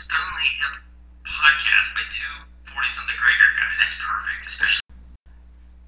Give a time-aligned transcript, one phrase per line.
[0.00, 0.80] Stunningly Hip
[1.26, 3.76] podcast by two 40 something gray hair guys.
[3.76, 4.80] That's perfect, especially.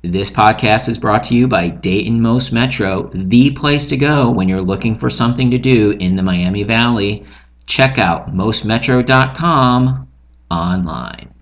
[0.02, 4.50] This podcast is brought to you by Dayton Most Metro, the place to go when
[4.50, 7.24] you're looking for something to do in the Miami Valley.
[7.64, 10.06] Check out mostmetro.com
[10.50, 11.34] online.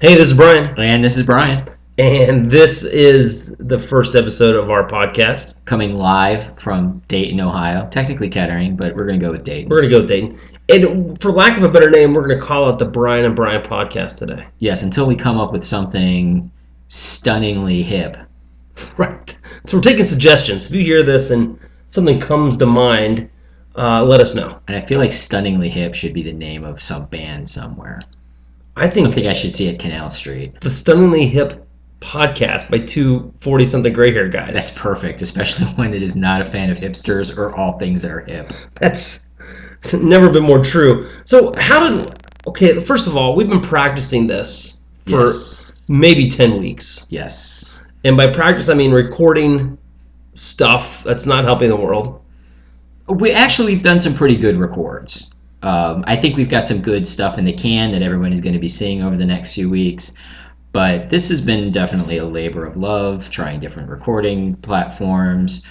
[0.00, 4.70] Hey, this is Brian, And this is Brian, and this is the first episode of
[4.70, 5.54] our podcast.
[5.64, 7.88] coming live from Dayton, Ohio.
[7.90, 9.68] Technically Kettering, but we're going to go with Dayton.
[9.68, 10.38] We're going to go with Dayton.
[10.68, 13.34] And for lack of a better name, we're going to call it the Brian and
[13.34, 14.46] Brian podcast today.
[14.58, 16.50] Yes, until we come up with something
[16.88, 18.16] stunningly hip.
[18.96, 19.36] Right.
[19.64, 20.66] So we're taking suggestions.
[20.66, 21.58] If you hear this and
[21.88, 23.28] something comes to mind,
[23.76, 24.60] uh, let us know.
[24.68, 28.00] And I feel like stunningly hip should be the name of some band somewhere.
[28.76, 30.60] I think Something I should see at Canal Street.
[30.60, 31.66] the Stunningly Hip
[32.00, 34.54] podcast by two 40 something gray hair guys.
[34.54, 38.12] That's perfect, especially one that is not a fan of hipsters or all things that
[38.12, 38.52] are hip.
[38.80, 39.24] That's
[39.94, 41.10] never been more true.
[41.24, 42.14] So, how did.
[42.46, 45.86] Okay, first of all, we've been practicing this for yes.
[45.88, 47.04] maybe 10 weeks.
[47.10, 47.80] Yes.
[48.04, 49.76] And by practice, I mean recording
[50.34, 52.22] stuff that's not helping the world.
[53.08, 55.30] We actually we've done some pretty good records.
[55.62, 58.52] Um, I think we've got some good stuff in the can that everyone is going
[58.52, 60.12] to be seeing over the next few weeks.
[60.72, 65.62] But this has been definitely a labor of love, trying different recording platforms,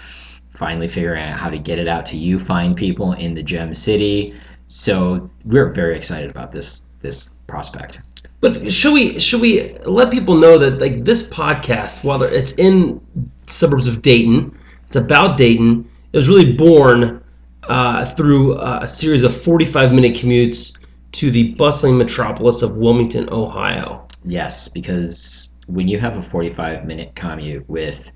[0.58, 3.74] finally figuring out how to get it out to you fine people in the Gem
[3.74, 4.34] City.
[4.68, 8.00] So we're very excited about this this prospect.
[8.40, 13.02] But should we should we let people know that like this podcast, while it's in
[13.48, 15.90] suburbs of Dayton, it's about Dayton.
[16.14, 17.24] It was really born
[17.64, 20.78] uh, through uh, a series of 45 minute commutes
[21.14, 24.08] to the bustling metropolis of Wilmington, Ohio.
[24.26, 28.10] Yes, because when you have a 45 minute commute with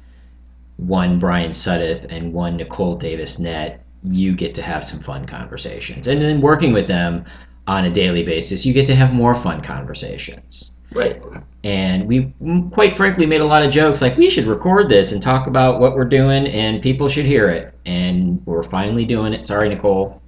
[0.82, 6.08] one Brian Suddeth and one Nicole Davis Net, you get to have some fun conversations.
[6.08, 7.24] And then working with them
[7.68, 10.72] on a daily basis, you get to have more fun conversations.
[10.92, 11.22] Right.
[11.64, 12.34] And we,
[12.72, 15.80] quite frankly, made a lot of jokes like we should record this and talk about
[15.80, 17.74] what we're doing, and people should hear it.
[17.86, 19.46] And we're finally doing it.
[19.46, 20.22] Sorry, Nicole.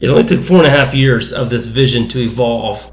[0.00, 2.90] It only took four and a half years of this vision to evolve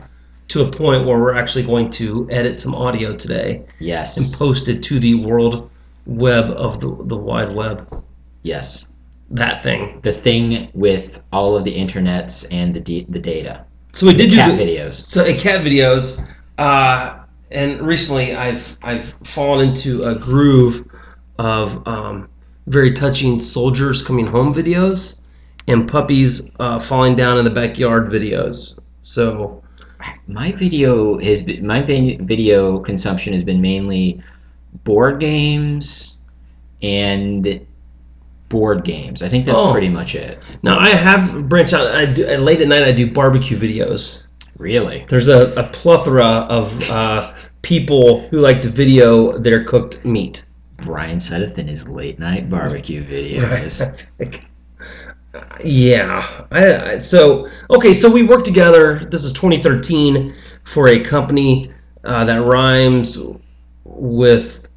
[0.50, 4.18] to a point where we're actually going to edit some audio today Yes.
[4.18, 5.72] and post it to the world
[6.06, 8.04] web of the, the wide web.
[8.44, 8.88] Yes.
[9.32, 10.00] That thing.
[10.04, 13.66] The thing with all of the internets and the, the data.
[13.94, 15.04] So we did do Cat the, videos.
[15.04, 16.24] So in cat videos,
[16.58, 17.20] uh,
[17.52, 20.86] and recently I've I've fallen into a groove
[21.40, 22.30] of um,
[22.68, 25.22] very touching soldiers coming home videos
[25.68, 28.78] and puppies uh, falling down in the backyard videos.
[29.02, 29.64] So
[30.28, 34.22] My video has been, my video consumption has been mainly
[34.84, 36.20] board games
[36.82, 37.66] and
[38.50, 39.24] board games.
[39.24, 39.72] I think that's Oh.
[39.72, 40.40] pretty much it.
[40.64, 41.92] now I have branched out.
[41.92, 44.28] I do, late at night I do barbecue videos.
[44.58, 45.06] Really?
[45.10, 50.46] There's a, a plethora of uh, people who like to video their cooked meat.
[50.84, 53.82] Brian Suddeth in his late night barbecue videos.
[55.64, 56.46] yeah.
[56.52, 59.08] I, I, so okay, so we worked together.
[59.12, 61.72] This is 2013 for a company
[62.04, 63.18] uh, that rhymes
[63.86, 64.68] with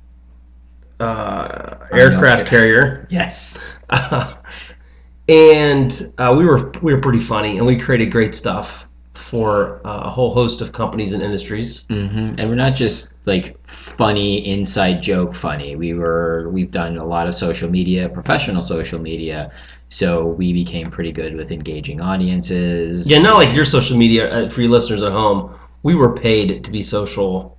[1.01, 3.59] uh, aircraft carrier, yes.
[5.29, 10.03] and uh, we were we were pretty funny, and we created great stuff for uh,
[10.05, 11.85] a whole host of companies and industries.
[11.89, 15.77] hmm And we're not just like funny inside joke funny.
[15.77, 19.53] We were we've done a lot of social media, professional social media.
[19.91, 23.11] So we became pretty good with engaging audiences.
[23.11, 25.55] Yeah, not like your social media uh, for your listeners at home.
[25.83, 27.58] We were paid to be social,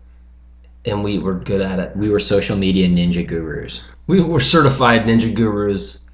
[0.89, 1.95] and we were good at it.
[1.95, 3.83] We were social media ninja gurus.
[4.07, 6.05] We were certified ninja gurus.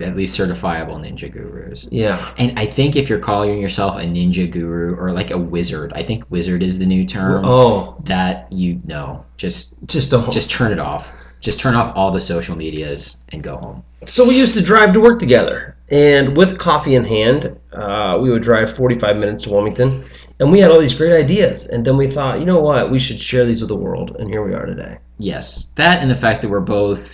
[0.00, 1.88] at least certifiable ninja gurus.
[1.90, 2.32] Yeah.
[2.38, 6.02] And I think if you're calling yourself a ninja guru or like a wizard, I
[6.02, 7.44] think wizard is the new term.
[7.44, 10.30] Oh, That you know, just just don't.
[10.32, 11.10] just turn it off.
[11.40, 13.82] Just turn off all the social medias and go home.
[14.06, 18.30] So we used to drive to work together, and with coffee in hand, uh, we
[18.30, 20.04] would drive 45 minutes to Wilmington,
[20.40, 21.66] and we had all these great ideas.
[21.68, 24.28] And then we thought, you know what, we should share these with the world, and
[24.28, 24.98] here we are today.
[25.18, 27.08] Yes, that and the fact that we're both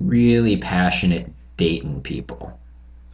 [0.00, 2.58] really passionate Dayton people.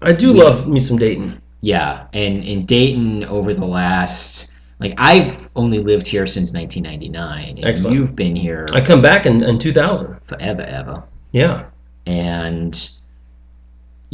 [0.03, 1.41] I do We- love me some Dayton.
[1.61, 4.51] Yeah, and in Dayton over the last
[4.81, 7.57] like I've only lived here since 1999.
[7.57, 7.97] And Excellent.
[7.97, 10.19] You've been here I come back in, in 2000.
[10.27, 11.03] forever, ever.
[11.33, 11.65] Yeah.
[12.07, 12.91] and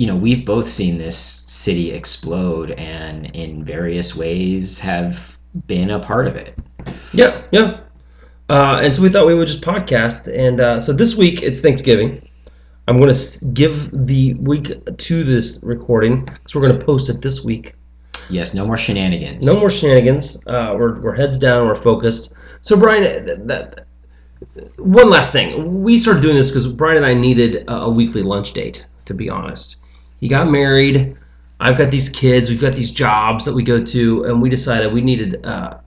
[0.01, 5.37] you know we've both seen this city explode and in various ways have
[5.67, 6.57] been a part of it
[7.13, 7.81] Yeah, yeah.
[8.49, 10.27] Uh, and so we thought we would just podcast.
[10.35, 12.27] And uh, so this week it's Thanksgiving.
[12.89, 17.21] I'm going to give the week to this recording because we're going to post it
[17.21, 17.75] this week.
[18.31, 19.47] Yes, no more shenanigans.
[19.47, 20.37] No more shenanigans.
[20.47, 21.67] Uh, we're, we're heads down.
[21.67, 22.33] We're focused.
[22.63, 23.87] So Brian, that, that,
[24.79, 25.83] one last thing.
[25.83, 28.87] We started doing this because Brian and I needed a, a weekly lunch date.
[29.07, 29.79] To be honest,
[30.21, 31.17] he got married.
[31.59, 32.49] I've got these kids.
[32.49, 35.79] We've got these jobs that we go to, and we decided we needed uh,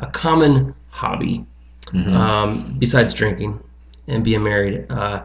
[0.00, 1.44] a common hobby
[1.86, 2.12] Mhm.
[2.14, 3.58] um, besides drinking
[4.08, 4.86] and being married.
[4.90, 5.20] Uh,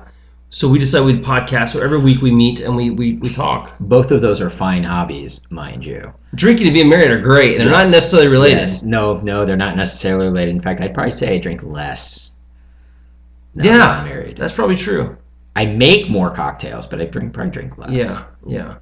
[0.50, 1.70] so we decided we'd podcast.
[1.70, 3.74] So every week we meet and we, we, we talk.
[3.82, 6.14] Both of those are fine hobbies, mind you.
[6.36, 7.58] Drinking and being married are great.
[7.58, 8.60] They're not necessarily related.
[8.60, 8.84] Yes.
[8.84, 10.56] No, no, they're not necessarily related.
[10.56, 12.36] In fact, I'd probably say I drink less.
[13.56, 14.38] now that Yeah, I'm married.
[14.38, 15.18] That's probably true.
[15.58, 17.90] I make more cocktails, but I drink probably drink less.
[17.90, 18.76] Yeah, yeah.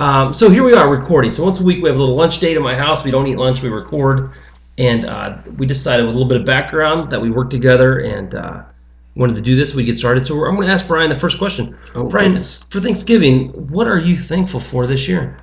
[0.00, 1.32] Um, so here we are recording.
[1.32, 3.04] So once a week we have a little lunch date at my house.
[3.04, 4.32] We don't eat lunch, we record.
[4.76, 8.34] And uh, we decided with a little bit of background that we work together and
[8.34, 8.64] uh,
[9.16, 9.74] wanted to do this.
[9.74, 10.26] We get started.
[10.26, 11.74] So I'm going to ask Brian the first question.
[11.94, 12.66] Oh, Brian, goodness.
[12.68, 15.38] for Thanksgiving, what are you thankful for this year?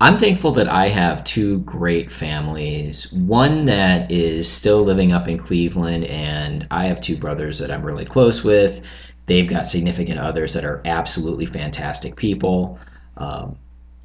[0.00, 3.12] I'm thankful that I have two great families.
[3.12, 7.82] One that is still living up in Cleveland, and I have two brothers that I'm
[7.82, 8.80] really close with.
[9.26, 12.78] They've got significant others that are absolutely fantastic people.
[13.16, 13.56] Um,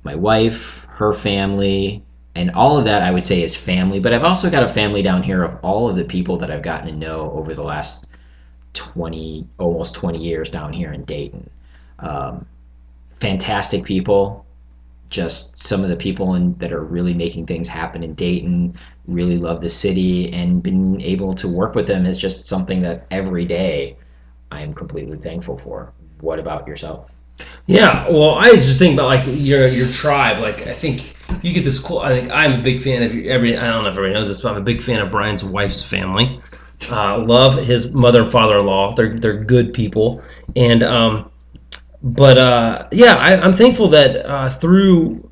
[0.04, 2.04] my wife, her family,
[2.36, 4.00] and all of that I would say is family.
[4.00, 6.62] But I've also got a family down here of all of the people that I've
[6.62, 8.07] gotten to know over the last
[8.74, 11.50] 20, almost 20 years down here in Dayton.
[12.00, 12.45] Um,
[13.19, 14.45] fantastic people
[15.10, 18.77] just some of the people in, that are really making things happen in Dayton
[19.07, 23.07] really love the city and been able to work with them is just something that
[23.10, 23.98] every day
[24.51, 25.94] I am completely thankful for.
[26.22, 27.12] What about yourself?
[27.68, 30.42] Yeah, well, I just think about like your your tribe.
[30.42, 32.00] Like, I think you get this cool.
[32.00, 33.57] I think I'm a big fan of every.
[33.57, 35.84] I don't know if everybody knows this, but I'm a big fan of Brian's wife's
[35.84, 36.42] family.
[36.90, 38.96] Uh, love his mother and father-in-law.
[38.96, 40.22] They're they're good people,
[40.56, 41.31] and um,
[42.02, 45.30] but uh, yeah, I, I'm thankful that uh, through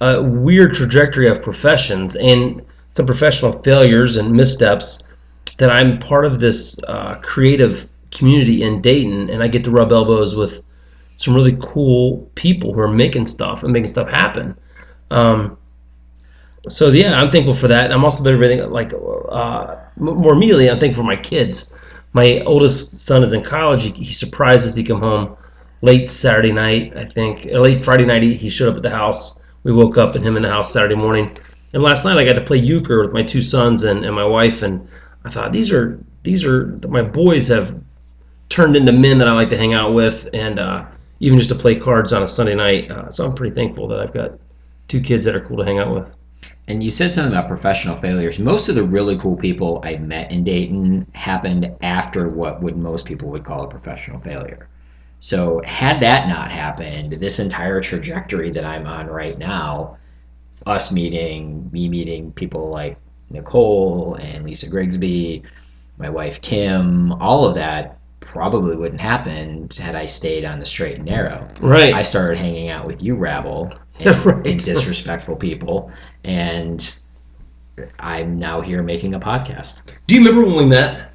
[0.00, 2.62] a weird trajectory of professions and
[2.92, 5.02] some professional failures and missteps,
[5.58, 9.92] that I'm part of this uh, creative community in Dayton, and I get to rub
[9.92, 10.62] elbows with
[11.16, 14.56] some really cool people who are making stuff and making stuff happen.
[15.10, 15.58] Um,
[16.68, 17.92] so yeah, I'm thankful for that.
[17.92, 20.70] I'm also everything like uh, more immediately.
[20.70, 21.72] I'm thankful for my kids.
[22.12, 23.84] My oldest son is in college.
[23.84, 24.74] He, he surprised us.
[24.74, 25.36] He come home
[25.82, 28.22] late Saturday night, I think, or late Friday night.
[28.22, 29.38] He, he showed up at the house.
[29.62, 31.36] We woke up and him in the house Saturday morning.
[31.72, 34.24] And last night I got to play euchre with my two sons and, and my
[34.24, 34.62] wife.
[34.62, 34.86] And
[35.24, 37.80] I thought these are these are my boys have
[38.50, 40.84] turned into men that I like to hang out with, and uh,
[41.20, 42.90] even just to play cards on a Sunday night.
[42.90, 44.32] Uh, so I'm pretty thankful that I've got
[44.88, 46.12] two kids that are cool to hang out with.
[46.66, 48.38] And you said something about professional failures.
[48.38, 53.04] Most of the really cool people I met in Dayton happened after what would most
[53.04, 54.68] people would call a professional failure.
[55.20, 59.98] So had that not happened, this entire trajectory that I'm on right now,
[60.66, 62.96] us meeting, me meeting people like
[63.30, 65.42] Nicole and Lisa Grigsby,
[65.98, 70.96] my wife Kim, all of that probably wouldn't happen had I stayed on the straight
[70.96, 71.48] and narrow.
[71.60, 71.92] Right.
[71.94, 74.46] I started hanging out with you, rabble, and, Right.
[74.46, 75.90] and disrespectful people,
[76.24, 76.98] and
[77.98, 79.80] I'm now here making a podcast.
[80.06, 81.14] Do you remember when we met?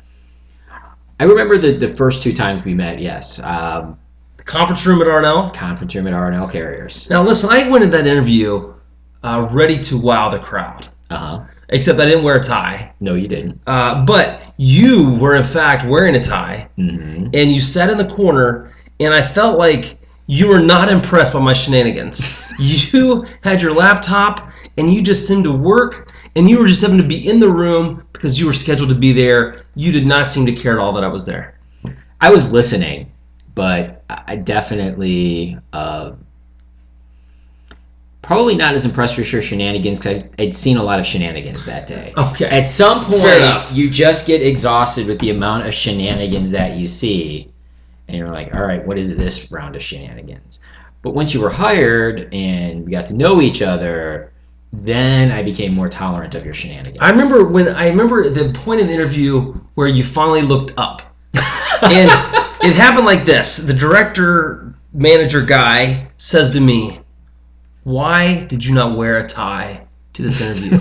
[1.20, 3.00] I remember the, the first two times we met.
[3.00, 3.98] Yes, um,
[4.38, 5.52] The conference room at R&L.
[5.52, 7.10] conference room at R&L Carriers.
[7.10, 8.74] Now listen, I went into that interview
[9.24, 10.90] uh, ready to wow the crowd.
[11.10, 11.44] Uh huh.
[11.70, 12.94] Except I didn't wear a tie.
[13.00, 13.60] No, you didn't.
[13.68, 18.06] Uh, but you were in fact wearing a tie, hmm and you sat in the
[18.06, 19.98] corner, and I felt like
[20.28, 22.40] you were not impressed by my shenanigans.
[22.60, 26.98] you had your laptop, and you just seemed to work, and you were just having
[26.98, 29.66] to be in the room because you were scheduled to be there.
[29.76, 31.60] You did not seem to care at all that I was there.
[32.22, 33.12] I was listening,
[33.56, 36.14] but I definitely uh,
[38.26, 41.88] probably not as impressed with your shenanigans because I'd seen a lot of shenanigans that
[41.88, 42.14] day.
[42.18, 42.46] Okay.
[42.46, 47.52] At some point, you just get exhausted with the amount of shenanigans that you see,
[48.08, 50.60] and you're like, all right, what is this round of shenanigans?
[51.02, 54.32] But once you were hired and we got to know each other,
[54.74, 56.98] then I became more tolerant of your shenanigans.
[57.00, 61.04] I remember when I remember the point in the interview where you finally looked up,
[61.34, 62.10] and
[62.64, 67.02] it happened like this: the director manager guy says to me,
[67.86, 70.80] "Why did you not wear a tie to this interview?"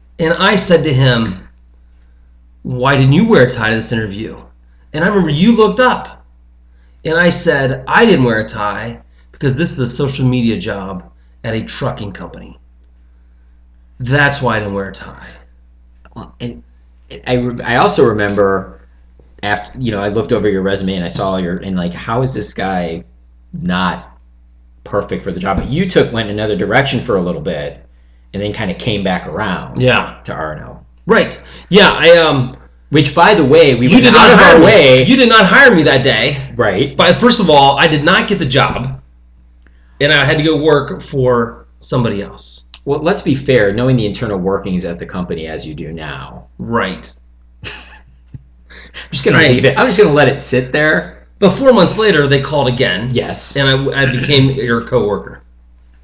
[0.18, 1.48] and I said to him,
[2.62, 4.36] "Why didn't you wear a tie to this interview?"
[4.92, 6.26] And I remember you looked up,
[7.06, 9.00] and I said, "I didn't wear a tie
[9.32, 11.10] because this is a social media job
[11.42, 12.58] at a trucking company."
[13.98, 15.30] That's why I didn't wear a tie.
[16.14, 16.62] Well, and
[17.26, 18.82] I, re- I also remember
[19.42, 22.20] after you know I looked over your resume and I saw your and like how
[22.20, 23.04] is this guy
[23.54, 24.13] not
[24.84, 25.56] perfect for the job?
[25.58, 27.84] But you took went another direction for a little bit,
[28.32, 30.20] and then kind of came back around Yeah.
[30.24, 30.84] to R&L.
[31.06, 31.42] Right.
[31.68, 31.90] Yeah.
[31.90, 32.56] I um.
[32.90, 34.64] Which, by the way, we You did out not of hire our me.
[34.66, 35.04] way.
[35.04, 36.52] You did not hire me that day.
[36.54, 36.96] right.
[36.96, 39.00] But first of all, I did not get the job,
[40.00, 42.64] and I had to go work for somebody else.
[42.84, 43.72] Well, let's be fair.
[43.72, 47.12] Knowing the internal workings at the company as you do now, Right.
[47.64, 47.70] I'm
[49.10, 49.50] just gonna Right.
[49.50, 49.76] leave it.
[49.78, 51.23] I'm just gonna let it sit there.
[51.44, 53.54] But four months later, they called again, Yes.
[53.56, 55.42] and I, I became your coworker.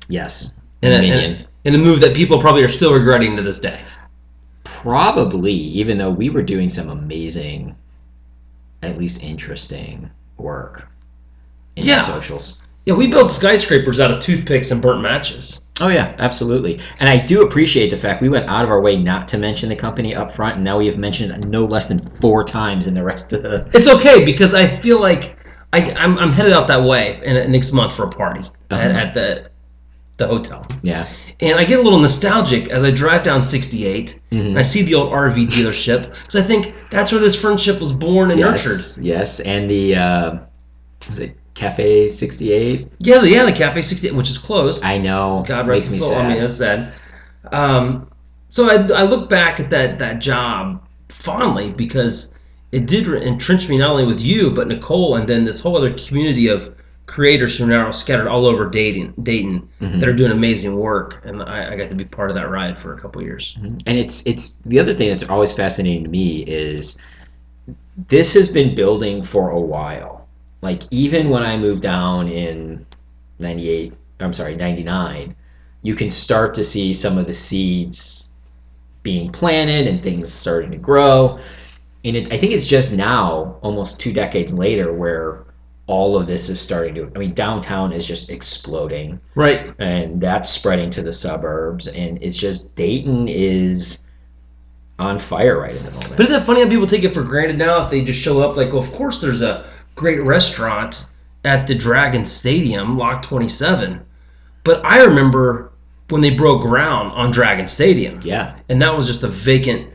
[0.07, 0.59] Yes.
[0.83, 3.81] And, a- and, and a move that people probably are still regretting to this day.
[4.65, 7.75] Probably, even though we were doing some amazing,
[8.83, 10.89] at least interesting work
[11.77, 12.01] in Yeah.
[12.01, 12.59] the socials.
[12.91, 15.61] Yeah, we built skyscrapers out of toothpicks and burnt matches.
[15.81, 16.81] Oh yeah, absolutely.
[16.99, 19.69] And I do appreciate the fact we went out of our way not to mention
[19.69, 22.89] the company up front, and now we have mentioned it no less than four times
[22.89, 23.71] in the rest of the.
[23.75, 25.37] It's okay because I feel like
[25.73, 28.99] I, I'm, I'm headed out that way in, next month for a party at, Uh-huh.
[28.99, 29.51] at the
[30.17, 31.09] the hotel, Yeah.
[31.41, 34.47] and I get a little nostalgic as I drive down 68 Mhm.
[34.49, 37.91] and I see the old RV dealership because I think that's where this friendship was
[37.93, 38.73] born and nurtured.
[38.73, 38.99] Yes.
[39.01, 40.37] Yes, and the uh,
[41.09, 42.89] was it Cafe 68?
[43.01, 44.83] Yeah, the, yeah, the Cafe 68, which is closed.
[44.85, 45.45] I know.
[45.47, 46.15] God rest me its soul.
[46.15, 46.27] sad.
[46.27, 46.95] I mean, it's sad.
[47.53, 48.11] Um,
[48.51, 52.33] so I, I look back at that that job fondly because
[52.73, 55.77] it did re- entrench me not only with you but Nicole and then this whole
[55.77, 56.75] other community of
[57.07, 60.01] creators who are now scattered all over Dayton, Dayton Mhm.
[60.01, 62.79] that are doing amazing work, and I, I got to be part of that ride
[62.79, 63.57] for a couple years.
[63.61, 66.99] And it's it's the other thing that's always fascinating to me is
[68.09, 70.20] this has been building for a while.
[70.63, 72.85] Like even when I moved down in
[73.39, 75.35] 98, I'm sorry, 99,
[75.83, 78.33] you can start to see some of the seeds
[79.03, 81.41] being planted and things starting to grow.
[82.05, 85.45] And it, I think it's just now, almost two decades later, where
[85.87, 87.11] all of this is starting to.
[87.15, 89.75] I mean, downtown is just exploding Right.
[89.79, 94.05] and that's spreading to the suburbs and it's just dayton is
[95.01, 97.23] on fire right at the moment But isn't that funny how people take it for
[97.25, 98.57] granted now if they just show up?
[98.57, 99.67] Like, well, of course, there's a
[100.01, 101.07] great restaurant
[101.45, 104.01] at the Dragon Stadium, Lock 27.
[104.65, 105.73] But I remember
[106.09, 109.87] when they broke ground on Dragon Stadium, yeah and that was just a vacant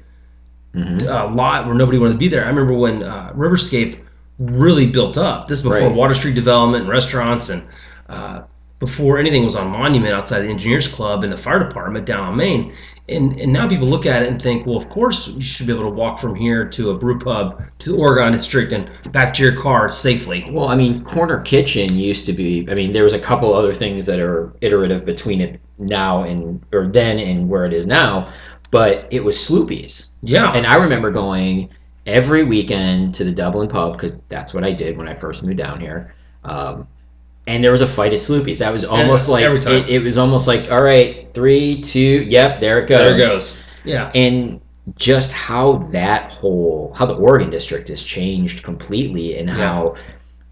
[0.73, 2.45] hmm uh, lot where nobody wanted to be there.
[2.45, 3.99] I remember when uh, Riverscape
[4.37, 5.47] really built up.
[5.47, 5.95] This before Right.
[5.95, 7.63] Water Street development and restaurants, and
[8.09, 8.43] uh,
[8.79, 12.35] before anything was on Monument outside the Engineers Club and the fire department down on
[12.35, 12.73] Main.
[13.07, 15.73] And, and now people look at it and think, well, of course you should be
[15.73, 19.33] able to walk from here to a brew pub to the Oregon District and back
[19.35, 20.47] to your car safely.
[20.51, 23.73] well i mean corner kitchen used to be i mean there was a couple other
[23.73, 28.33] things that are iterative between it now and or then and where it is now
[28.71, 30.51] but it was sloopy's Yeah.
[30.51, 31.69] and i remember going
[32.05, 35.57] every weekend to the dublin pub because that's what i did when i first moved
[35.57, 36.87] down here um,
[37.47, 38.59] and there was a fight at Sloopy's.
[38.59, 39.83] That was almost like every time.
[39.83, 42.99] It, it was almost like all right, three, two, yep, there it goes.
[43.07, 43.57] there it goes.
[43.83, 44.11] Yeah.
[44.15, 44.61] and
[44.95, 49.55] just how that whole how the Oregon district has changed completely and Yeah.
[49.55, 49.95] how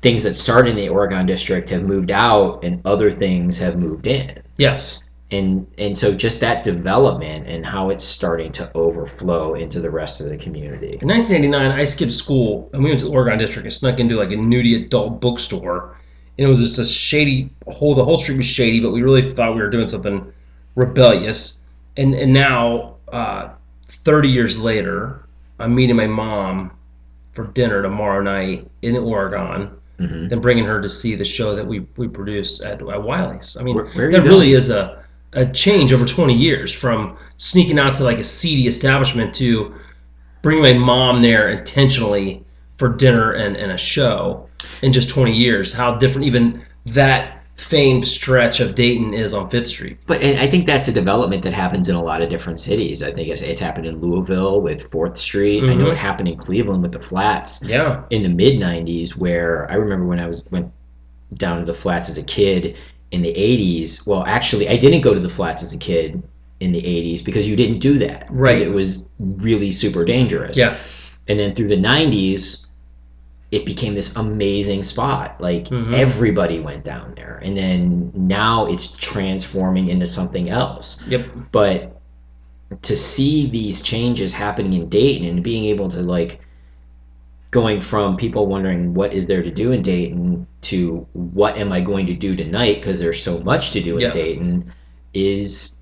[0.02, 4.06] things that started in the Oregon district have moved out and other things have moved
[4.08, 5.04] in Yes.
[5.32, 10.20] and and so just that development and how it's starting to overflow into the rest
[10.20, 13.66] of the community In 1989, I skipped school and we went to the Oregon District
[13.66, 15.96] and snuck into like a nudie adult bookstore.
[16.38, 17.94] And it was just a shady whole.
[17.96, 20.32] The whole street was shady, but we really thought we were doing something
[20.76, 21.60] rebellious.
[21.98, 23.50] And and now, uh,
[23.88, 25.26] 30 years later,
[25.60, 26.72] I'm meeting my mom
[27.34, 29.70] for dinner tomorrow night in Oregon.
[30.00, 30.30] Mhm.
[30.30, 33.56] Then bringing her to see the show that we we produce at, at Wiley's.
[33.60, 35.00] I mean, Where- where that really is a
[35.36, 39.74] a change over 20 years from sneaking out to like a seedy establishment to
[40.44, 42.44] bringing my mom there intentionally
[42.78, 44.48] for dinner and, and a show
[44.82, 45.74] in just 20 years.
[45.74, 49.98] How different even that famed stretch of Dayton is on Fifth Street.
[50.08, 53.04] but and I think that's a development that happens in a lot of different cities.
[53.04, 55.64] I think it's, it's happened in Louisville with Fourth Street.
[55.64, 55.92] I know Mhm.
[55.94, 57.62] it happened in Cleveland with the Flats.
[57.64, 58.02] Yeah.
[58.10, 60.72] in the mid 90s where I remember when I was went
[61.36, 62.76] down to the flats as a kid
[63.12, 66.22] in the 80s well actually I didn't go to the flats as a kid
[66.60, 68.62] in the 80s because you didn't do that Right.
[68.62, 70.76] it was really super dangerous Yeah.
[71.28, 72.63] and then through the 90s
[73.54, 75.94] it became this amazing spot like Mhm.
[75.94, 81.28] everybody went down there and then now it's transforming into something else Yep.
[81.52, 82.02] but
[82.82, 86.40] to see these changes happening in Dayton and being able to like
[87.52, 91.80] going from people wondering what is there to do in Dayton to what am I
[91.80, 94.10] going to do tonight because there's so much to do in Yeah.
[94.12, 94.74] Dayton
[95.14, 95.80] is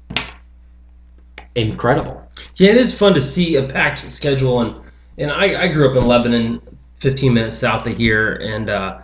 [1.56, 2.22] incredible.
[2.58, 4.76] Yeah, it is fun to see a packed schedule, and
[5.18, 6.62] and I, I grew up in Lebanon,
[7.02, 9.00] 15 minutes south of here, and uh,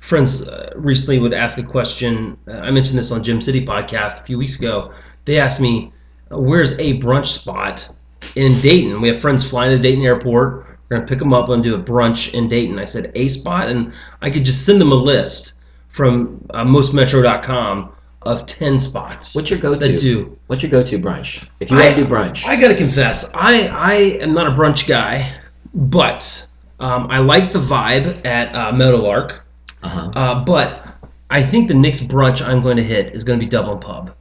[0.00, 2.36] friends uh, recently would ask a question.
[2.48, 4.92] Uh, I mentioned this on Gem City podcast a few weeks ago.
[5.24, 5.92] They asked me,
[6.32, 7.88] uh, where's a brunch spot
[8.36, 9.00] in Dayton?
[9.00, 10.66] We have friends flying to Dayton Airport.
[10.88, 12.78] We're gonna pick them up and do a brunch in Dayton.
[12.78, 13.92] I said a spot, and
[14.22, 17.92] I could just send them a list from uh, mostmetro.com
[18.22, 19.96] of ten spots What's your go-to?
[19.96, 20.38] do.
[20.46, 21.46] What's your go-to brunch?
[21.60, 24.86] If you want to do brunch, I gotta confess, I I am not a brunch
[24.86, 25.32] guy,
[25.74, 26.46] but
[26.80, 29.44] um, I like the vibe at uh, Meadowlark.
[29.82, 30.10] uh-huh.
[30.14, 30.86] Uh, but
[31.30, 34.14] I think the next brunch I'm going to hit is going to be Dublin Pub.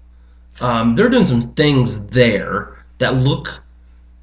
[0.60, 3.62] Um, they're doing some things there that look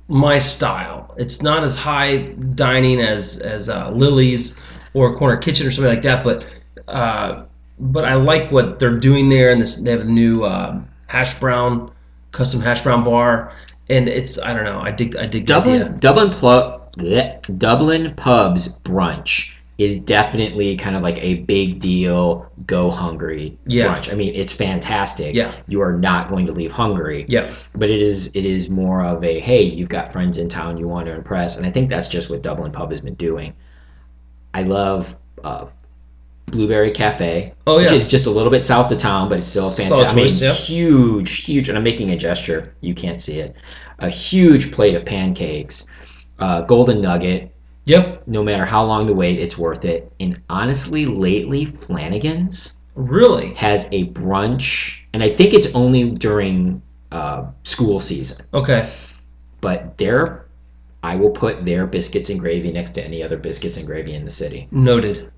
[0.08, 1.14] my style.
[1.16, 2.18] It's not as high
[2.54, 4.56] dining as as uh, Lily's
[4.94, 6.46] or Corner Kitchen or something like that, but
[6.88, 7.44] uh,
[7.78, 9.50] but I like what they're doing there.
[9.50, 11.90] And this, they have a new um hash brown,
[12.32, 13.52] custom hash brown bar,
[13.88, 14.80] and it's I don't know.
[14.80, 15.98] I dig I dig Dublin.
[15.98, 22.50] Dublin pl- bleh, Dublin pubs brunch is definitely kind of like a big deal.
[22.66, 23.88] Go hungry Yeah.
[23.88, 24.10] brunch.
[24.10, 25.34] I mean, it's fantastic.
[25.34, 25.52] Yeah.
[25.68, 27.26] you are not going to leave hungry.
[27.28, 30.78] Yeah, but it is it is more of a hey, you've got friends in town
[30.78, 33.52] you want to impress, and I think that's just what Dublin Pub has been doing.
[34.54, 35.66] I love uh,
[36.46, 37.96] Blueberry Cafe, Oh, which yeah.
[37.96, 40.18] is just a little bit south of town, but it's still Solid fantastic.
[40.18, 40.52] I mean, yeah.
[40.54, 42.72] huge, huge, and I'm making a gesture.
[42.80, 43.54] You can't see it.
[43.98, 45.92] A huge plate of pancakes,
[46.38, 47.52] uh, golden nugget.
[47.84, 50.12] yep, No matter how long the wait, it's worth it.
[50.20, 53.54] And honestly, lately, Flanagan's really.
[53.54, 58.92] has a brunch, and I think it's only during uh, school season Okay,
[59.60, 60.46] but their
[61.02, 64.24] I will put their biscuits and gravy next to any other biscuits and gravy in
[64.24, 64.66] the city.
[64.72, 65.30] noted.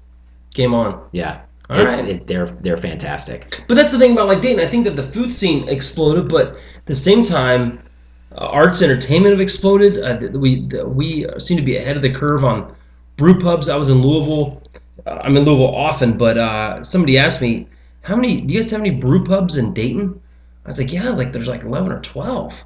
[0.55, 1.07] Game on.
[1.12, 2.12] Yeah, All it's right.
[2.12, 3.62] it, they're they're fantastic.
[3.69, 4.64] But that's the thing about like Dayton.
[4.64, 7.83] I think that the food scene exploded, but at the same time,
[8.32, 10.02] uh, arts entertainment have exploded.
[10.02, 12.75] Uh, we we seem to be ahead of the curve on
[13.16, 13.68] brew pubs.
[13.68, 14.62] I was in Louisville.
[15.06, 17.66] Uh, I'm in Louisville often, but uh, somebody asked me,
[18.02, 18.40] "How many?
[18.40, 20.20] Do you guys have any brew pubs in Dayton?"
[20.64, 22.64] I was like, "Yeah." I was like, "There's like 11 or 12."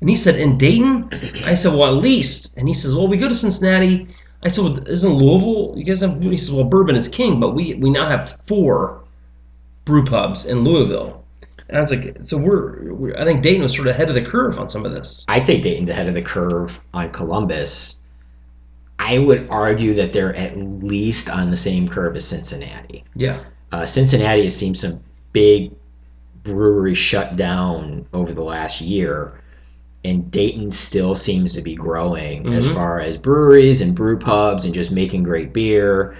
[0.00, 1.08] And he said, "In Dayton?"
[1.44, 4.08] I said, "Well, at least." And he says, "Well, we go to Cincinnati."
[4.42, 5.74] I said, well, "Isn't Louisville?
[5.76, 9.02] You guys have?" He says, "Well, bourbon is king, but we we now have four
[9.84, 11.23] brew pubs in Louisville."
[11.68, 14.14] And I was like, "So we're, we're I think Dayton was sort of ahead of
[14.14, 18.02] the curve on some of this." I'd say Dayton's ahead of the curve on Columbus.
[18.98, 23.04] I would argue that they're at least on the same curve as Cincinnati.
[23.16, 23.40] Yeah,
[23.72, 25.00] Uh, Cincinnati has seen some
[25.32, 25.72] big
[26.44, 29.40] breweries shut down over the last year,
[30.04, 32.74] and Dayton still seems to be growing as Mhm.
[32.74, 36.14] far as breweries and brew pubs and just making great beer.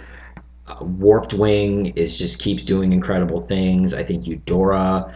[0.67, 3.93] Uh, Warped Wing is just keeps doing incredible things.
[3.95, 5.13] I think Eudora.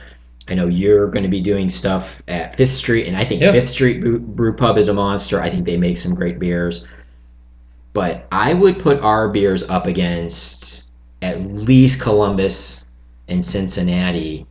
[0.49, 3.53] I know you're going to be doing stuff at Fifth Street, and I think Yeah.
[3.53, 5.43] Fifth Street Brew, Pub is a monster.
[5.43, 6.85] I think they make some great beers.
[7.93, 10.91] But I would put our beers up against
[11.23, 12.85] at least Columbus
[13.29, 14.47] and Cincinnati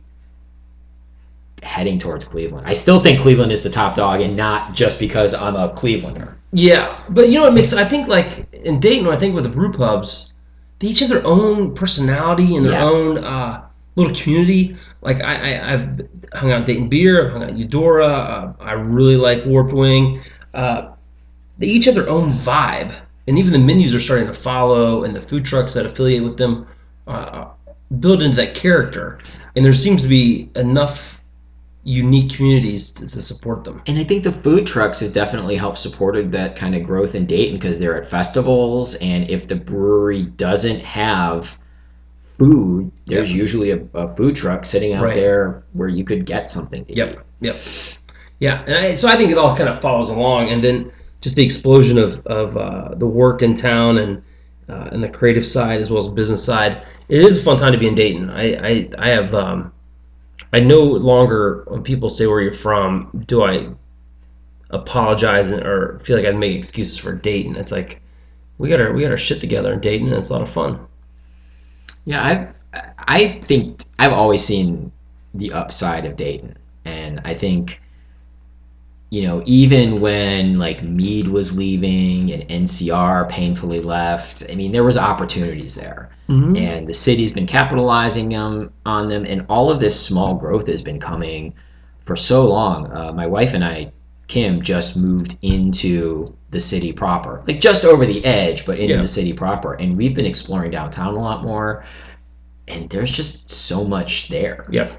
[1.62, 2.66] heading towards Cleveland.
[2.66, 6.34] I still think Cleveland is the top dog, and not just because I'm a Clevelander.
[6.52, 9.50] yeah, but you know what makes I think like in Dayton, I think with the
[9.50, 10.32] brew pubs,
[10.78, 12.84] they each have their own personality and their Yeah.
[12.84, 13.62] own uh,
[13.98, 14.76] little community.
[15.02, 18.06] Like I, I I've hung out Dayton Beer, I've hung out Eudora.
[18.06, 20.22] Uh, I really like Warped Wing.
[20.54, 20.92] Uh,
[21.58, 22.94] they each have their own vibe,
[23.26, 26.38] and even the menus are starting to follow, and the food trucks that affiliate with
[26.38, 26.66] them
[27.06, 27.48] uh,
[28.00, 29.18] build into that character.
[29.56, 31.16] And there seems to be enough
[31.82, 33.82] unique communities to, to support them.
[33.86, 37.24] And I think the food trucks have definitely helped supported that kind of growth in
[37.26, 41.56] Dayton because they're at festivals, and if the brewery doesn't have
[42.38, 45.16] food, there's usually a, a food truck sitting out Right.
[45.16, 46.96] there where you could get something to eat.
[46.96, 47.60] Yep, yep,
[48.38, 48.62] yeah.
[48.66, 51.44] And I, so I think it all kind of follows along, and then just the
[51.44, 54.22] explosion of of uh, the work in town and
[54.68, 56.86] uh, and the creative side as well as the business side.
[57.08, 58.30] It is a fun time to be in Dayton.
[58.30, 59.72] I I, I have um,
[60.52, 63.68] I no longer when people say where you're from, do I
[64.70, 67.56] apologize and, or feel like I make excuses for Dayton?
[67.56, 68.00] It's like
[68.58, 70.50] we got our we got our shit together in Dayton, and it's a lot of
[70.50, 70.78] fun.
[72.08, 74.90] Yeah, I I think I've always seen
[75.34, 77.80] the upside of Dayton, and I think
[79.10, 84.84] you know even when like Mead was leaving and NCR painfully left, I mean there
[84.84, 86.56] was opportunities there, Mm-hmm.
[86.56, 90.82] and the city's been capitalizing um, on them, and all of this small growth has
[90.82, 91.54] been coming
[92.04, 92.92] for so long.
[92.94, 93.92] Uh, my wife and I,
[94.28, 99.02] Kim, just moved into the city proper, like just over the edge, but into Yeah.
[99.02, 101.84] the city proper, and we've been exploring downtown a lot more
[102.68, 104.66] and there's just so much there.
[104.70, 104.92] Yeah.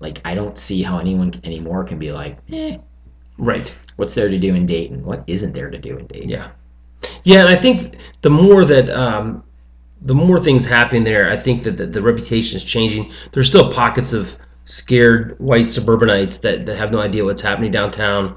[0.00, 2.76] Like I don't see how anyone anymore can be like, eh,
[3.38, 3.72] Right.
[3.96, 5.04] what's there to do in Dayton?
[5.04, 6.28] What isn't there to do in Dayton?
[6.28, 6.48] Yeah,
[7.24, 9.42] yeah, and I think the more that um,
[10.02, 13.10] the more things happen there, I think that the, the reputation is changing.
[13.32, 18.34] There's still pockets of scared white suburbanites that, that have no idea what's happening downtown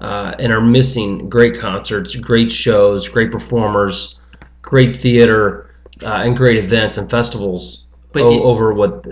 [0.00, 4.16] uh, and are missing great concerts, great shows, great performers,
[4.62, 9.04] great theater, uh, and great events and festivals But o- it- over what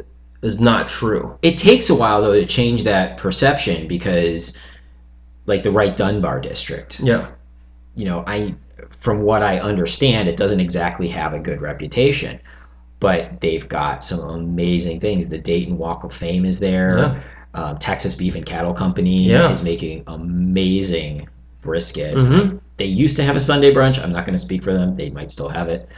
[0.43, 1.37] is not true.
[1.43, 4.57] It takes a while though to change that perception because,
[5.47, 7.27] like the Wright Dunbar district, Yeah.
[7.95, 8.55] you know, I
[9.01, 12.39] from what I understand, it doesn't exactly have a good reputation,
[13.01, 15.29] but they've got some amazing things.
[15.29, 16.99] The Dayton Walk of Fame is there.
[16.99, 17.21] Yeah.
[17.55, 19.51] Um, Texas Beef and Cattle Company Yeah.
[19.51, 21.29] is making amazing
[21.63, 22.15] brisket.
[22.15, 22.59] Mm-hmm.
[22.77, 24.03] They used to have a Sunday brunch.
[24.03, 24.97] I'm not going to speak for them.
[24.97, 25.89] They might still have it.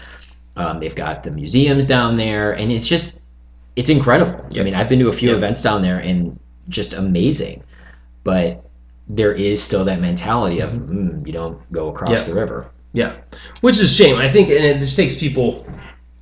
[0.57, 3.13] Um, they've got the museums down there, and it's just
[3.77, 4.45] it's incredible.
[4.59, 5.37] I mean, I've been to a few Yep.
[5.39, 7.63] events down there, and just amazing.
[8.25, 8.65] But
[9.09, 12.27] there is still that mentality of mm, you don't go across Yep.
[12.27, 12.71] the river.
[12.93, 13.17] Yeah,
[13.61, 14.17] which is a shame.
[14.17, 15.65] I think, and it just takes people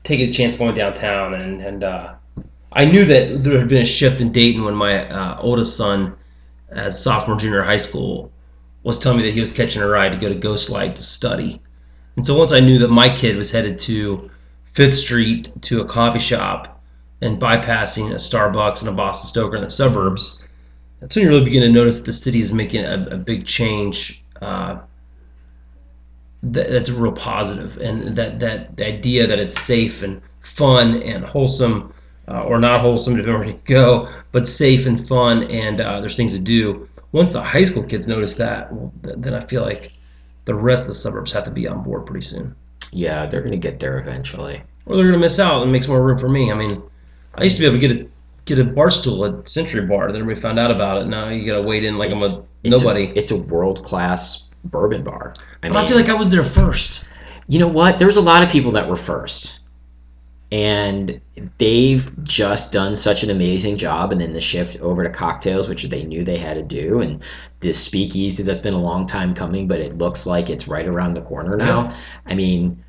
[0.05, 1.35] taking a chance going downtown.
[1.35, 2.15] And and uh,
[2.73, 6.15] I knew that there had been a shift in Dayton when my uh, oldest son,
[6.71, 8.31] as sophomore junior high school,
[8.83, 11.61] was telling me that he was catching a ride to go to Ghostlight to study.
[12.17, 14.31] And so once I knew that my kid was headed to
[14.75, 16.83] Fifth Street to a coffee shop
[17.23, 20.43] and bypassing a Starbucks and a Boston Stoker in the suburbs,
[21.01, 23.47] that's when you really begin to notice that the city is making a, a big
[23.47, 24.23] change.
[24.41, 24.79] Uh,
[26.43, 31.25] that, that's real positive and that that the idea that it's safe and fun and
[31.25, 31.93] wholesome
[32.31, 36.33] uh, or not wholesome where you go but safe and fun and uh, there's things
[36.33, 36.89] to do.
[37.13, 39.93] Once the high school kids notice that well, th- then i feel like
[40.45, 42.55] the rest of the suburbs have to be on board pretty soon.
[42.91, 44.63] Yeah, they're going to get there eventually.
[44.87, 46.51] or they're going to miss out and makes more room for me.
[46.53, 46.83] I mean
[47.35, 48.09] i used to be able to get a
[48.47, 51.07] get a bar stool at century bar then everybody found out about it.
[51.07, 53.85] Now you gotta wait in like It's- i'm a It's nobody A, it's a world
[53.85, 55.35] class bourbon bar.
[55.63, 57.05] I but i feel like i was there first.
[57.51, 57.99] You know what?
[57.99, 59.58] There was a lot of people that were first,
[60.51, 61.21] and
[61.59, 64.13] they've just done such an amazing job.
[64.13, 67.23] And then the shift over to cocktails, which they knew they had to do, and
[67.61, 71.15] this speakeasy that's been a long time coming, but it looks like it's right around
[71.15, 71.95] the corner now.
[72.27, 72.83] I mean,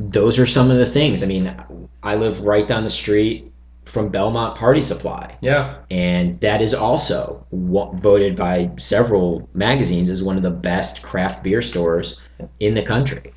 [0.00, 1.22] those are some of the things.
[1.22, 1.54] I mean,
[2.02, 3.52] I live right down the street
[3.86, 10.36] from Belmont Party Supply yeah and that is also voted by several magazines as one
[10.36, 12.20] of the best craft beer stores
[12.60, 13.32] in the country.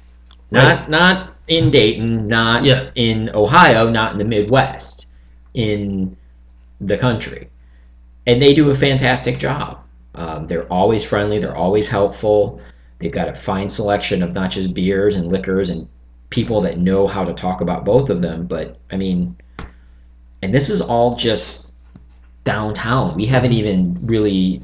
[0.51, 2.89] Not not in Dayton, not Yeah.
[2.95, 5.07] in Ohio, not in the Midwest,
[5.53, 6.15] in
[6.79, 7.49] the country,
[8.27, 9.79] and they do a fantastic job.
[10.15, 11.39] Um, they're always friendly.
[11.39, 12.59] They're always helpful.
[12.99, 15.87] They've got a fine selection of not just beers and liquors and
[16.29, 18.45] people that know how to talk about both of them.
[18.45, 19.35] But I mean,
[20.41, 21.73] and this is all just
[22.43, 23.15] downtown.
[23.15, 24.61] We haven't even really,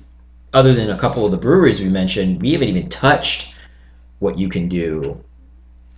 [0.53, 3.53] other than a couple of the breweries we mentioned, we haven't even touched
[4.19, 5.19] what you can do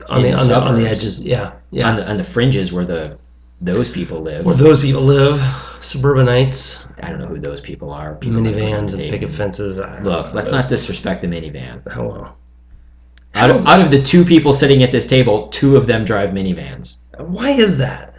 [0.10, 2.71] on the, the on, the, on the edges yeah yeah on the on the fringes
[2.71, 3.17] where the
[3.62, 4.45] those people live.
[4.45, 5.36] where those people live,
[5.81, 8.15] suburbanites, I don't know who those people are.
[8.15, 9.79] People minivans, and picket fences.
[10.03, 11.81] Look, let's not disrespect the minivan.
[11.91, 12.33] Hello.
[13.33, 16.31] Out of, out of the two people sitting at this table, two of them drive
[16.31, 17.01] minivans.
[17.17, 18.13] Why is that?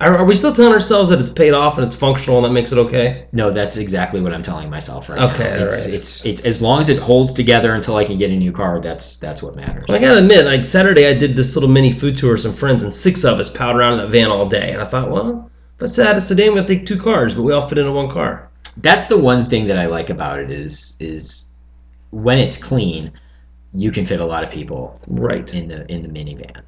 [0.00, 2.52] Are, are we still telling ourselves that it's paid off and it's functional and that
[2.58, 3.26] makes it okay?
[3.32, 5.64] No, that's exactly what I'm telling myself right Okay, now.
[5.66, 5.94] It's, alright.
[5.94, 8.80] it's it, as long as it holds together until I can get a new car.
[8.80, 9.84] That's that's what matters.
[9.88, 12.54] Well, I gotta admit, like Saturday, I did this little mini food tour with some
[12.54, 14.70] friends, and six of us piled around in that van all day.
[14.72, 17.42] And I thought, well, if it's sad, it's sedan, we're gonna take two cars, but
[17.42, 18.48] we all fit into one car.
[18.78, 21.48] That's the one thing that I like about it is is
[22.10, 23.12] when it's clean,
[23.74, 25.52] you can fit a lot of people Right.
[25.52, 26.62] in the in the minivan.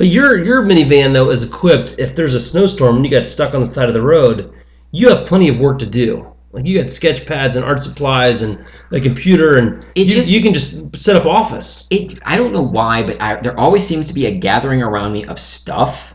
[0.00, 1.94] But your your minivan though is equipped.
[1.98, 4.50] If there's a snowstorm and you got stuck on the side of the road,
[4.92, 6.26] you have plenty of work to do.
[6.52, 10.40] Like you got sketch pads and art supplies and a computer, and you, just- you
[10.40, 11.86] can just set up office.
[11.90, 15.12] it I don't know why, but I, there always seems to be a gathering around
[15.12, 16.14] me of stuff.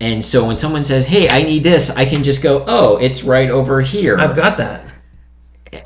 [0.00, 3.22] And so when someone says, "Hey, I need this," I can just go, "Oh, it's
[3.22, 4.84] right over here." I've got that.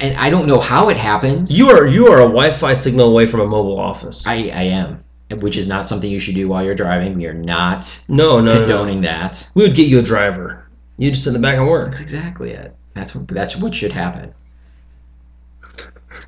[0.00, 1.56] and I don't know how it happens.
[1.56, 4.26] You are you are a Wi-Fi signal away from a mobile office.
[4.26, 5.04] I, I am,
[5.38, 7.16] which is not something you should do while you're driving.
[7.16, 8.59] We are not no, no, no, no.
[8.59, 9.51] condoning that.
[9.55, 10.66] We would get you a driver.
[10.99, 11.90] You just sit in the back and work.
[11.90, 12.75] That's exactly it.
[12.95, 14.35] That's what that's what should happen.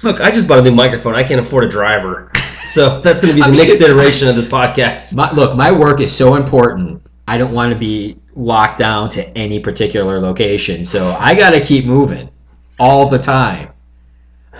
[0.03, 1.15] Look, I just bought a new microphone.
[1.15, 2.31] I can't afford a driver,
[2.67, 5.15] so that's going to be the next just- iteration of this podcast.
[5.15, 7.03] My, look, my work is so important.
[7.29, 11.61] I don't want to be locked down to any particular location, so I got to
[11.61, 12.31] keep moving
[12.81, 13.72] all the time.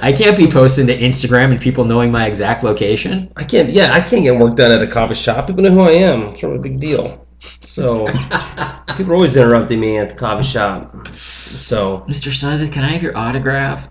[0.03, 3.33] I can't be posting to Instagram and people knowing my exact location.
[3.37, 3.71] I can't.
[3.71, 5.47] Yeah, I can't get work done at a coffee shop.
[5.47, 6.23] People know who I am.
[6.23, 7.25] It's sort of a big deal.
[7.39, 8.07] So
[8.97, 10.93] people are always interrupting me at the coffee shop.
[11.15, 12.35] So Mr.
[12.35, 13.89] Sutherland, can I have your autograph?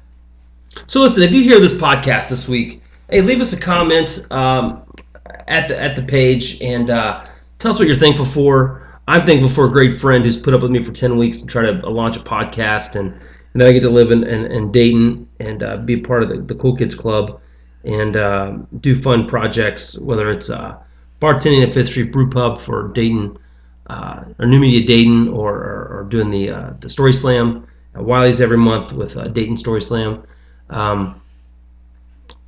[0.86, 1.24] so listen.
[1.24, 4.84] If you hear this podcast this week, hey, leave us a comment um,
[5.48, 7.26] at the at the page and uh,
[7.60, 9.00] tell us what you're thankful for.
[9.08, 11.48] I'm thankful for a great friend who's put up with me for 10 weeks to
[11.48, 13.00] try to launch a podcast.
[13.00, 13.18] And,
[13.54, 16.30] and then I get to live in, in, in Dayton and uh, be part of
[16.30, 17.42] the, the Cool Kids Club
[17.84, 20.78] and uh, do fun projects, whether it's uh,
[21.20, 23.38] bartending at Fifth Street Brew Pub for Dayton,
[23.88, 28.04] uh, or New Media Dayton, or, or, or doing the, uh, the Story Slam at
[28.04, 30.24] Wiley's every month with uh, Dayton Story Slam.
[30.70, 31.22] Um,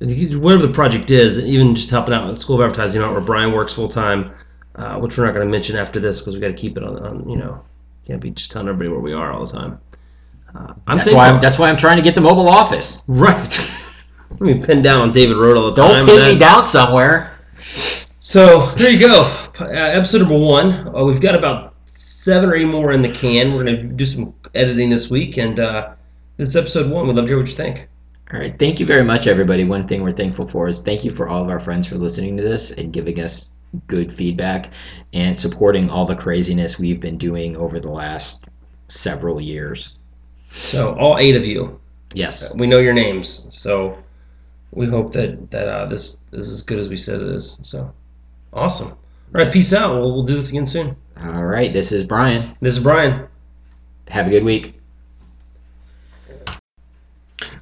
[0.00, 3.74] whatever the project is, even just helping out with School of Advertising, where Brian works
[3.74, 4.30] full time,
[4.98, 6.98] which we're not going to mention after this because we got to keep it on,
[7.00, 7.62] on, you know,
[8.06, 9.78] can't be just telling everybody where we are all the time.
[10.54, 13.02] Uh, I'm That's why I'm that's why I'm trying to get the mobile office.
[13.06, 13.80] right.
[14.30, 16.00] Let me pin down on David Road all the time.
[16.00, 17.38] Don't pin and me down somewhere.
[18.18, 19.48] So there you go.
[19.60, 20.88] Uh, episode number one.
[20.88, 23.52] Uh, we've got about seven or eight more in the can.
[23.52, 25.94] We're going to do some editing this week, and uh,
[26.36, 27.06] this is episode one.
[27.06, 27.88] We'd love to hear what you think.
[28.32, 28.58] All right.
[28.58, 29.64] Thank you very much, everybody.
[29.64, 32.36] One thing we're thankful for is thank you for all of our friends for listening
[32.38, 33.52] to this and giving us
[33.86, 34.70] good feedback
[35.12, 38.46] and supporting all the craziness we've been doing over the last
[38.88, 39.96] several years.
[40.56, 41.78] So all eight of you,
[42.14, 42.54] Yes.
[42.56, 43.46] we know your names.
[43.50, 43.98] So
[44.72, 47.58] we hope that that uh, this is as good as we said it is.
[47.62, 47.92] So
[48.52, 48.88] awesome.
[48.90, 48.96] All
[49.32, 49.54] right, Yes.
[49.54, 49.96] peace out.
[49.96, 50.96] We'll, we'll do this again soon.
[51.22, 51.72] All right.
[51.72, 52.56] This is Brian.
[52.60, 53.26] This is Brian.
[54.08, 54.80] Have a good week.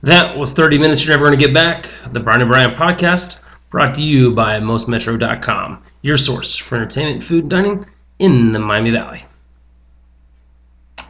[0.02, 1.90] That was 30 minutes you're never going to get back.
[2.12, 3.36] The Brian and Brian podcast
[3.70, 7.86] brought to you by MostMetro.com, your source for entertainment, food, and dining
[8.18, 9.24] in the Miami Valley.